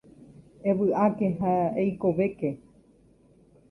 [0.71, 1.53] Evy'áke ha
[1.85, 2.51] eikovéke.